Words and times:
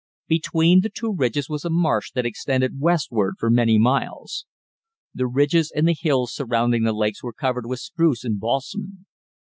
Between 0.27 0.81
the 0.81 0.89
two 0.89 1.13
ridges 1.15 1.47
was 1.47 1.63
a 1.63 1.69
marsh 1.69 2.09
that 2.15 2.25
extended 2.25 2.79
westward 2.79 3.35
for 3.37 3.51
many 3.51 3.77
miles. 3.77 4.47
The 5.13 5.27
ridges 5.27 5.71
and 5.75 5.87
the 5.87 5.93
hills 5.93 6.33
surrounding 6.33 6.85
the 6.85 6.91
lakes 6.93 7.21
were 7.21 7.33
covered 7.33 7.67
with 7.67 7.81
spruce 7.81 8.23
and 8.23 8.39
balsam. 8.39 9.05